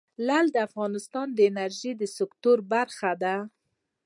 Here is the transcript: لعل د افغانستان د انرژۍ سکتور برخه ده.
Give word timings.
لعل 0.27 0.47
د 0.53 0.57
افغانستان 0.67 1.27
د 1.33 1.39
انرژۍ 1.49 1.91
سکتور 2.17 2.57
برخه 2.73 3.11
ده. 3.23 3.35